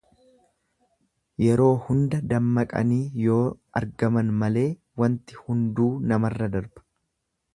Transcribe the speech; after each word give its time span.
Yeroo 1.43 1.67
hunda 1.89 2.21
dammaqanii 2.31 2.99
yoo 3.27 3.43
argaman 3.81 4.33
malee 4.45 4.67
wanti 5.03 5.39
hunduu 5.45 5.91
namarra 6.13 6.49
darba. 6.57 6.87